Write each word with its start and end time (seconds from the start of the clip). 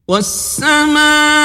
والسماء 0.09 1.44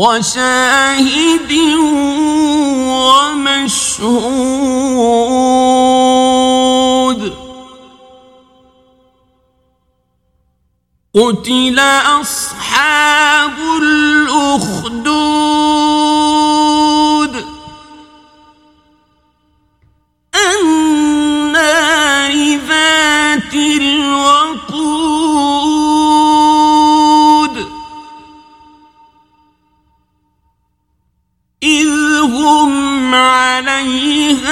وشاهد 0.00 1.52
ومشهود. 2.88 4.00
قتل 11.14 11.78
أصحاب 12.20 12.99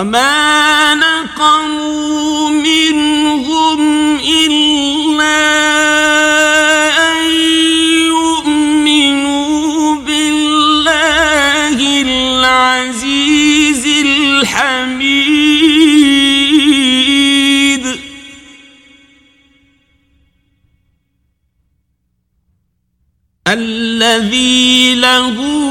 وما 0.00 0.94
نقموا 0.94 2.50
منهم 2.50 3.80
إلا 4.16 5.40
أن 7.12 7.24
يؤمنوا 8.08 9.96
بالله 9.96 11.78
العزيز 12.02 13.86
الحميد 14.06 15.20
الذي 23.48 24.94
له 24.94 25.69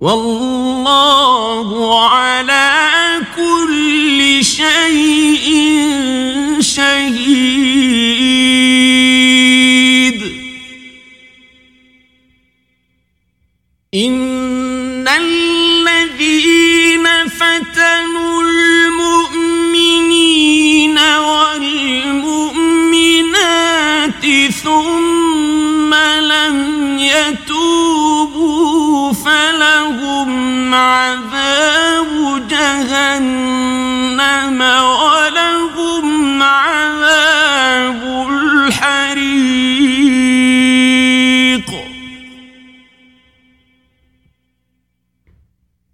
والله 0.00 1.68
على 2.08 3.20
كل 3.36 4.44
شيء 4.44 5.46
شهيد. 6.60 7.58
إن 13.94 15.08
الذين 15.08 17.06
فتنوا 17.28 18.42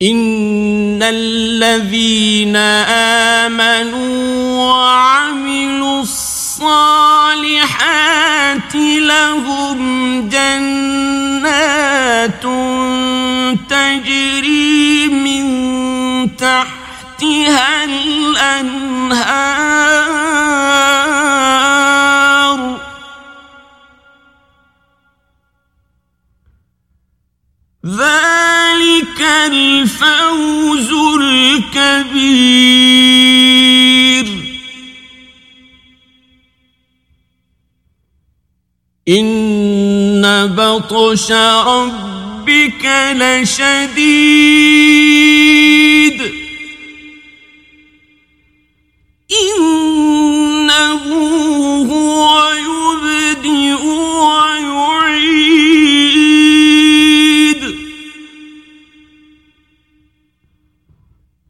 إن 0.02 1.02
الذين 1.02 2.56
آمنوا 3.46 4.58
وعملوا 4.58 6.02
الصالحات 6.02 6.74
لهم 8.74 9.78
جنات 10.28 11.22
تجري 13.70 15.08
من 15.08 15.46
تحتها 16.36 17.84
الأنهار 17.84 19.63
الفوز 29.24 30.90
الكبير. 31.20 32.84
إن 39.08 40.46
بطش 40.56 41.32
ربك 41.32 42.86
لشديد. 43.12 44.44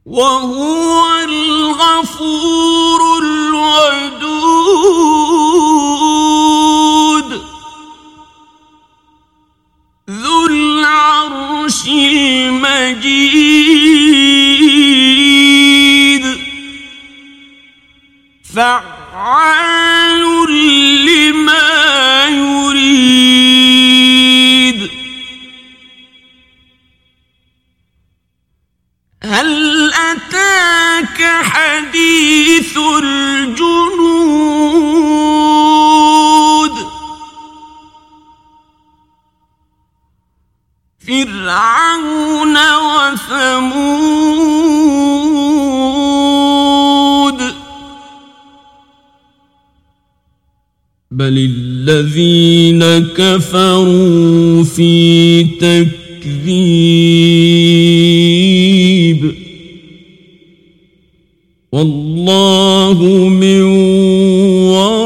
وهو 0.06 1.16
الغفور 1.24 3.00
الودود. 3.22 4.64
ذو 10.10 10.46
العرش 10.46 11.86
المجيد. 11.88 13.04
فعال 18.54 19.63
أتاك 31.14 31.42
حديث 31.42 32.78
الجنود. 33.02 33.64
فرعون 41.06 42.56
وثمود. 42.56 43.54
بل 51.10 51.50
الذين 51.50 52.82
كفروا 53.16 54.64
في 54.64 55.44
تكذيب. 55.44 56.74
والله 61.74 63.28
من 63.28 63.62
ورائهم 64.70 65.02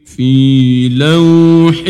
في 0.05 0.89
لوح 0.89 1.81